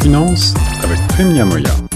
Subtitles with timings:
[0.00, 1.87] finance avec Prime Moya.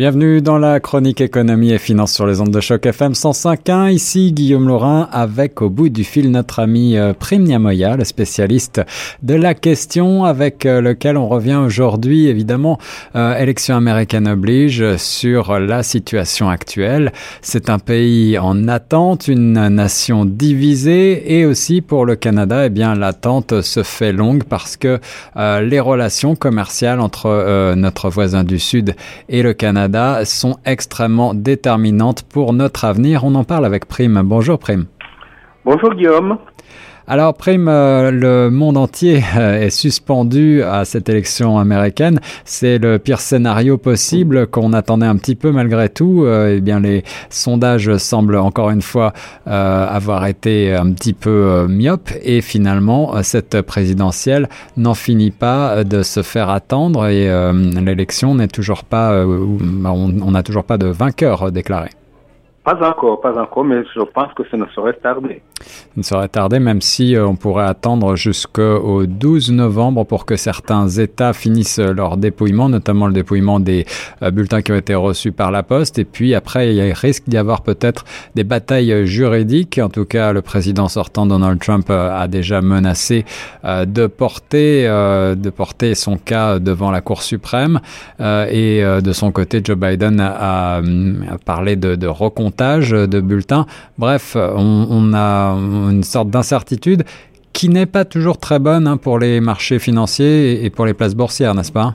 [0.00, 3.92] Bienvenue dans la chronique économie et finance sur les ondes de choc FM 105.1.
[3.92, 8.80] Ici Guillaume Laurin avec au bout du fil notre ami euh, Prime Niamoya, le spécialiste
[9.22, 12.78] de la question avec euh, lequel on revient aujourd'hui évidemment
[13.14, 17.12] euh, élection américaine oblige sur la situation actuelle.
[17.42, 22.94] C'est un pays en attente, une nation divisée et aussi pour le Canada, eh bien
[22.94, 24.98] l'attente se fait longue parce que
[25.36, 28.94] les relations commerciales entre notre voisin du sud
[29.28, 29.89] et le Canada
[30.24, 33.24] sont extrêmement déterminantes pour notre avenir.
[33.24, 34.20] On en parle avec Prime.
[34.24, 34.86] Bonjour Prime.
[35.64, 36.38] Bonjour Guillaume.
[37.12, 42.20] Alors, Prime, euh, le monde entier euh, est suspendu à cette élection américaine.
[42.44, 46.22] C'est le pire scénario possible qu'on attendait un petit peu malgré tout.
[46.22, 49.12] Euh, eh bien, les sondages semblent encore une fois
[49.44, 56.22] avoir été un petit peu myopes et finalement, cette présidentielle n'en finit pas de se
[56.22, 57.26] faire attendre et
[57.80, 61.90] l'élection n'est toujours pas, on n'a toujours pas de vainqueur déclaré.
[62.62, 65.42] Pas encore, pas encore, mais je pense que ça ne saurait tarder.
[65.60, 65.66] Ça
[65.96, 70.88] ne saurait tarder, même si euh, on pourrait attendre jusqu'au 12 novembre pour que certains
[70.88, 73.84] États finissent leur dépouillement, notamment le dépouillement des
[74.22, 75.98] euh, bulletins qui ont été reçus par la poste.
[75.98, 79.78] Et puis après, il risque d'y avoir peut-être des batailles juridiques.
[79.82, 83.24] En tout cas, le président sortant Donald Trump euh, a déjà menacé
[83.64, 87.80] de porter, de porter son cas devant la Cour suprême.
[88.20, 90.80] Et de son côté, Joe Biden a,
[91.44, 92.06] parlé de, de
[93.06, 93.66] de bulletins.
[93.98, 97.04] Bref, on, a une sorte d'incertitude
[97.52, 101.14] qui n'est pas toujours très bonne hein, pour les marchés financiers et pour les places
[101.14, 101.94] boursières, n'est-ce pas?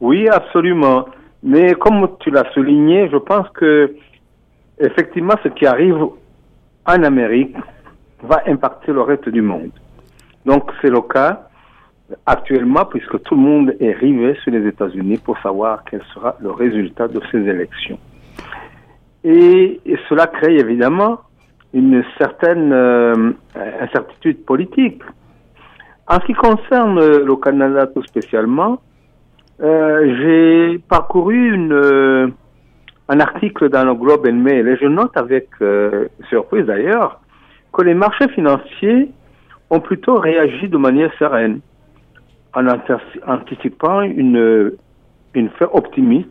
[0.00, 1.06] Oui, absolument.
[1.42, 3.94] Mais comme tu l'as souligné, je pense que
[4.78, 5.96] effectivement, ce qui arrive
[6.86, 7.56] en Amérique
[8.22, 9.70] va impacter le reste du monde.
[10.46, 11.48] Donc, c'est le cas
[12.26, 16.50] actuellement, puisque tout le monde est rivé sur les États-Unis pour savoir quel sera le
[16.50, 17.98] résultat de ces élections.
[19.24, 21.18] Et, cela crée évidemment
[21.74, 23.32] une certaine euh,
[23.80, 25.02] incertitude politique.
[26.06, 28.80] En ce qui concerne le Canada tout spécialement,
[29.60, 32.28] euh, j'ai parcouru une, euh,
[33.08, 35.48] un article dans le Globe and Mail et je note avec
[36.28, 37.20] surprise d'ailleurs
[37.72, 39.10] que les marchés financiers
[39.70, 41.60] ont plutôt réagi de manière sereine
[42.54, 42.66] en
[43.26, 44.72] anticipant une,
[45.34, 46.28] une fin optimiste.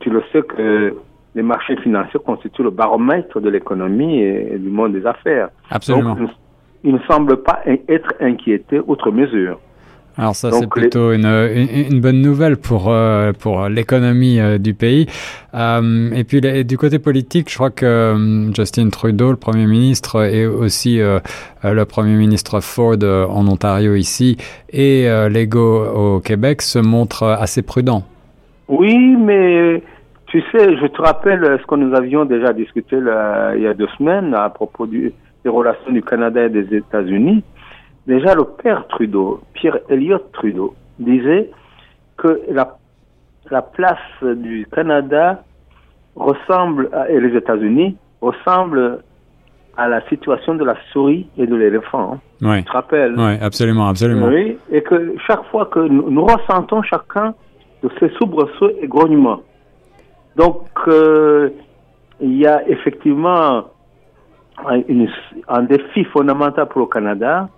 [0.00, 0.94] Tu le sais que
[1.34, 5.48] les marchés financiers constituent le baromètre de l'économie et, du monde des affaires.
[5.70, 6.14] Absolument.
[6.14, 6.30] Donc,
[6.84, 9.58] ils ne semblent pas être inquiétés outre mesure.
[10.16, 15.06] Alors ça, c'est plutôt une, une, bonne nouvelle pour, euh, pour l'économie euh, du pays.
[15.54, 20.46] Euh, et puis du côté politique, je crois que Justin Trudeau, le Premier ministre, et
[20.46, 24.36] aussi le Premier ministre Ford en Ontario ici,
[24.72, 28.04] et Lego au Québec se montrent assez prudents.
[28.68, 29.82] Oui, mais
[30.34, 33.86] tu sais, je te rappelle ce que nous avions déjà discuté il y a deux
[33.96, 35.12] semaines à propos des
[35.44, 37.44] relations du Canada et des États-Unis.
[38.08, 41.50] Déjà, le père Trudeau, Pierre Elliott Trudeau, disait
[42.16, 42.76] que la,
[43.48, 45.44] la place du Canada
[46.16, 49.04] ressemble, et les États-Unis ressemble
[49.76, 52.18] à la situation de la souris et de l'éléphant.
[52.42, 52.58] Oui.
[52.58, 53.14] Tu te rappelles?
[53.16, 54.26] Oui, absolument, absolument.
[54.26, 57.34] Oui, et que chaque fois que nous, nous ressentons chacun
[57.84, 59.40] de ces soubresauts et grognements.
[60.36, 61.50] Donc, euh,
[62.20, 63.64] il y a effectivement
[64.66, 67.48] un défi fondamental pour le Canada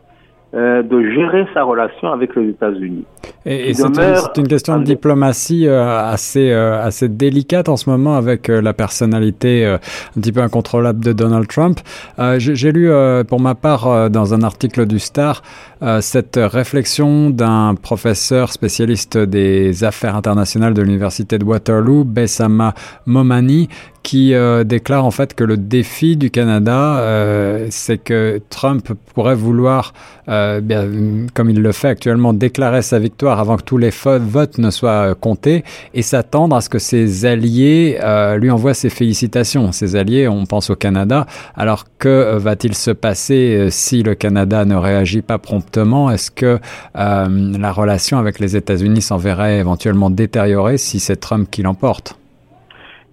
[0.55, 3.05] euh, de gérer sa relation avec les États-Unis.
[3.45, 3.83] Et, c'est
[4.39, 9.67] une, question de diplomatie euh, assez, euh, assez délicate en ce moment avec la personnalité
[9.67, 11.81] un petit peu incontrôlable de Donald Trump.
[12.39, 12.89] J'ai lu
[13.29, 15.43] pour ma part dans un article du Star
[16.01, 22.73] cette réflexion d'un professeur spécialiste des affaires internationales de l'université de Waterloo, Bessama
[23.05, 23.69] Momani,
[24.07, 24.33] qui
[24.65, 27.03] déclare en fait que le défi du Canada,
[27.71, 29.93] c'est que Trump pourrait vouloir
[30.29, 34.71] euh, comme il le fait actuellement, déclarer sa victoire avant que tous les votes ne
[34.71, 35.65] soient euh, comptés
[35.95, 39.71] et s'attendre à ce que ses alliés euh, lui envoient ses félicitations.
[39.73, 41.27] Ses alliés, on pense au Canada.
[41.55, 46.11] Alors que va-t-il se passer si le Canada ne réagit pas promptement?
[46.11, 46.59] Est-ce que
[46.95, 52.17] la relation avec les États-Unis s'en verrait éventuellement détériorée si c'est Trump qui l'emporte?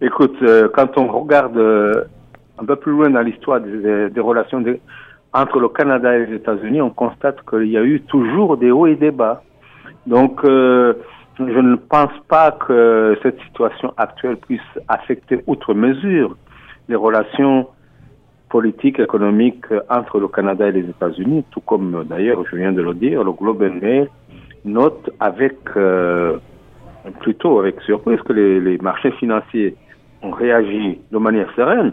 [0.04, 0.38] Écoute,
[0.74, 1.58] quand on regarde
[2.60, 4.64] un peu plus loin dans l'histoire des, relations
[5.34, 8.86] entre le Canada et les États-Unis, on constate qu'il y a eu toujours des hauts
[8.86, 9.42] et des bas.
[10.06, 10.94] Donc, euh,
[11.40, 16.36] je ne pense pas que cette situation actuelle puisse affecter outre mesure
[16.90, 17.68] les relations
[18.50, 22.94] politique économique entre le Canada et les États-Unis, tout comme d'ailleurs je viens de le
[22.94, 24.06] dire, le Globe and
[24.64, 26.38] note avec euh,
[27.22, 29.76] plutôt avec surprise que les, marchés financiers
[30.24, 31.92] ont réagi de manière sereine.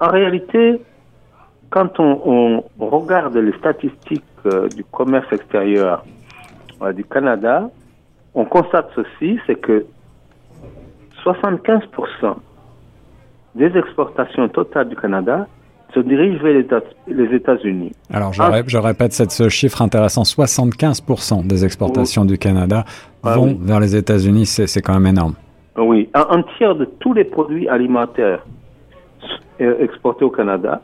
[0.00, 0.80] En réalité,
[1.70, 6.04] quand on, regarde les statistiques euh, du commerce extérieur
[6.82, 7.70] euh, du Canada,
[8.34, 9.86] on constate ceci, c'est que
[11.24, 12.36] 75%
[13.54, 15.46] des exportations totales du Canada
[15.94, 17.92] se dirigent vers les États-Unis.
[18.12, 22.84] Alors, je, répète ce chiffre intéressant 75% des exportations du Canada
[23.22, 24.46] ah vont vers les États-Unis.
[24.46, 25.34] C'est quand même énorme.
[25.78, 28.44] Oui, un, tiers de tous les produits alimentaires
[29.60, 30.82] euh, exportés au Canada,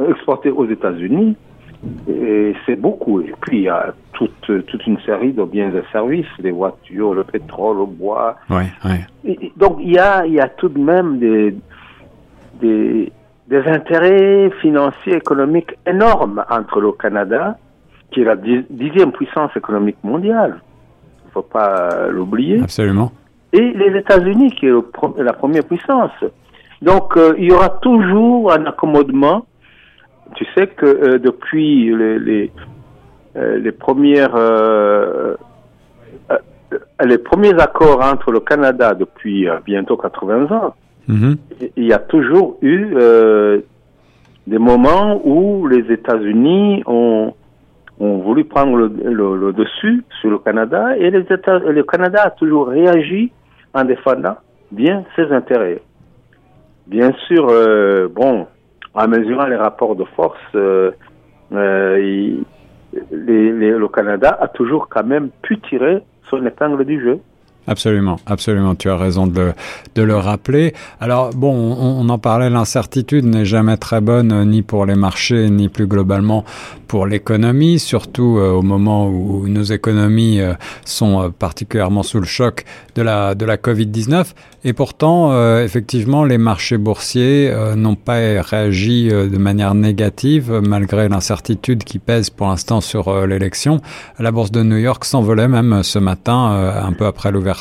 [0.00, 1.36] euh, exportés aux États-Unis,
[2.64, 3.20] c'est beaucoup.
[3.20, 7.12] Et puis, il y a toute, toute une série de biens et services, les voitures,
[7.12, 8.36] le pétrole, le bois.
[8.48, 9.52] Oui, oui.
[9.56, 11.54] donc, il y a, il y a tout de même des,
[12.60, 13.12] des,
[13.48, 17.58] des intérêts financiers économiques énormes entre le Canada,
[18.10, 20.60] qui est la dixième puissance économique mondiale,
[21.24, 22.60] il ne faut pas l'oublier.
[22.62, 23.12] Absolument.
[23.54, 24.72] Et les États-Unis, qui est
[25.22, 26.10] la première puissance.
[26.82, 29.46] Donc, euh, il y aura toujours un accommodement.
[30.34, 32.52] Tu sais que euh, depuis les, les,
[33.36, 34.36] euh, les premières
[37.04, 40.74] les premiers accords entre le Canada depuis bientôt 80 ans,
[41.06, 41.36] Mhm.
[41.76, 42.96] Il y a toujours eu
[44.46, 47.34] des moments où les États-Unis ont,
[48.00, 52.68] ont, voulu prendre le, dessus sur le Canada et les États, le Canada a toujours
[52.68, 53.32] réagi
[53.74, 54.36] en défendant
[54.70, 55.82] bien ses intérêts.
[56.86, 58.46] Bien sûr, euh, bon,
[58.94, 60.90] en mesurant les rapports de force, euh,
[61.50, 62.36] les,
[63.10, 67.20] le Canada a toujours quand même pu tirer son épingle du jeu.
[67.66, 69.52] Absolument, absolument, tu as raison de,
[69.94, 70.74] de le rappeler.
[71.00, 75.48] Alors bon, on, en parlait, l'incertitude n'est jamais très bonne euh, ni pour les marchés
[75.48, 76.44] ni plus globalement
[76.88, 80.52] pour l'économie, surtout euh, au moment où nos économies euh,
[80.84, 82.66] sont particulièrement sous le choc
[82.96, 84.26] de la, de la Covid-19.
[84.66, 91.98] Et pourtant, effectivement, les marchés boursiers n'ont pas réagi de manière négative malgré l'incertitude qui
[91.98, 93.82] pèse pour l'instant sur l'élection.
[94.18, 97.53] La bourse de New York s'envolait même ce matin, un peu après l'ouverture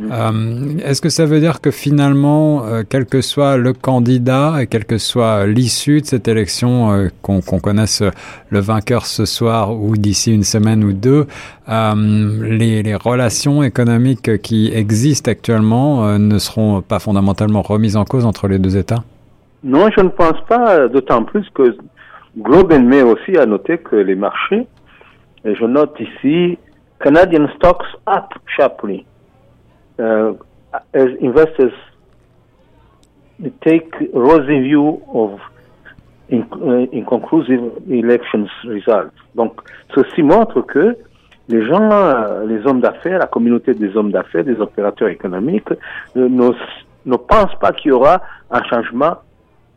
[0.00, 4.66] euh, est-ce que ça veut dire que finalement, euh, quel que soit le candidat et
[4.66, 8.02] quelle que soit l'issue de cette élection, euh, qu'on connaisse
[8.50, 11.26] le vainqueur ce soir ou d'ici une semaine ou deux,
[11.68, 18.46] les, les, relations économiques qui existent actuellement ne seront pas fondamentalement remises en cause entre
[18.46, 19.02] les deux États?
[19.64, 21.76] Non, je ne pense pas, d'autant plus que
[22.38, 24.66] Globe May aussi a noté que les marchés,
[25.44, 26.58] et je note ici,
[27.00, 29.04] Canadian stocks up sharply.
[29.98, 30.32] Uh,
[30.94, 31.72] as investors
[33.62, 35.40] take rosy view of
[36.32, 39.14] uh, inconclusive elections results.
[39.34, 39.60] Donc,
[39.94, 40.96] ceci montre que
[41.48, 45.70] les gens, les hommes d'affaires, la communauté des hommes d'affaires, des opérateurs économiques,
[46.16, 46.50] euh, ne,
[47.06, 48.20] ne pensent pas qu'il y aura
[48.50, 49.16] un changement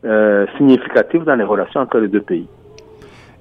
[0.05, 2.47] euh, significatif dans les relations entre les deux pays.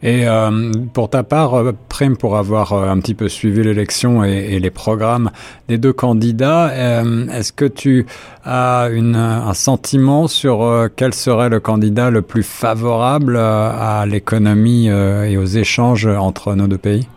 [0.02, 0.50] Et euh,
[0.94, 4.70] pour ta part, euh, Prime, pour avoir euh, un petit peu suivi l'élection et, les
[4.70, 5.30] programmes
[5.68, 8.06] des deux candidats, est-ce que tu
[8.44, 15.36] as une, un sentiment sur quel serait le candidat le plus favorable à l'économie et
[15.36, 17.08] aux échanges entre nos deux pays?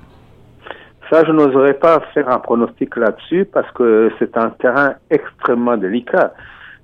[1.09, 6.33] Ça, je n'oserais pas faire un pronostic là-dessus parce que c'est un terrain extrêmement délicat.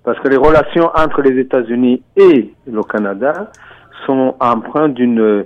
[0.04, 3.51] Parce que les relations entre les États-Unis et le Canada
[4.06, 5.46] sont empreintes d'une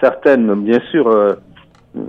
[0.00, 1.34] certaine, bien sûr, euh,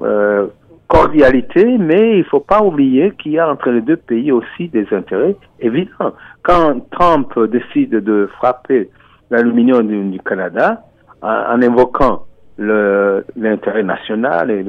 [0.03, 0.47] euh,
[0.87, 4.69] cordialité, mais il ne faut pas oublier qu'il y a entre les deux pays aussi
[4.69, 6.13] des intérêts évidents.
[6.43, 8.89] Quand Trump décide de frapper
[9.29, 10.83] l'aluminium du, Canada,
[11.21, 12.23] en, invoquant
[12.57, 14.63] l'intérêt national et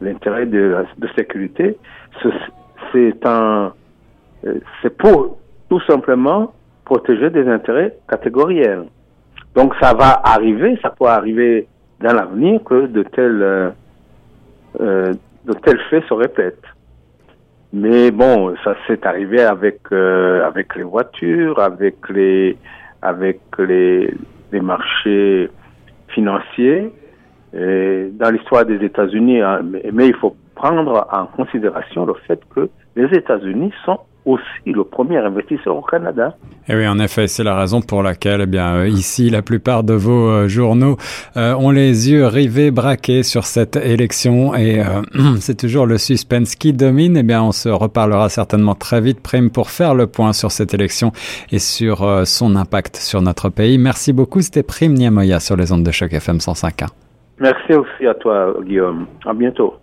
[0.00, 0.74] l'intérêt de,
[1.16, 1.78] sécurité,
[2.92, 3.14] c'est
[4.98, 6.52] pour tout simplement
[6.84, 8.86] protéger des intérêts catégoriels.
[9.54, 11.68] Donc ça va arriver, ça peut arriver
[12.00, 13.70] dans l'avenir que de tels, euh,
[14.80, 15.12] euh,
[15.44, 16.62] de tels faits se répètent.
[17.72, 22.56] Mais bon, ça s'est arrivé avec euh, les voitures, avec les
[24.52, 25.50] marchés
[26.08, 26.92] financiers.
[27.52, 29.60] Dans l'histoire des États-Unis, hein,
[29.92, 35.16] mais, il faut prendre en considération le fait que les États-Unis sont aussi le premier
[35.18, 36.36] investisseur au Canada.
[36.68, 39.84] Et oui, en effet, c'est la raison pour laquelle, eh bien, euh, ici, la plupart
[39.84, 40.96] de vos euh, journaux
[41.36, 44.82] euh, ont les yeux rivés, braqués sur cette élection, et
[45.40, 47.16] c'est toujours le suspense qui domine.
[47.16, 50.74] Eh bien, on se reparlera certainement très vite, Prime, pour faire le point sur cette
[50.74, 51.12] élection
[51.50, 53.78] et sur son impact sur notre pays.
[53.78, 54.42] Merci beaucoup.
[54.42, 56.88] C'était Prime Niamoya sur les ondes de choc FM 105.1.
[57.40, 59.06] Merci aussi à toi, Guillaume.
[59.24, 59.74] À bientôt.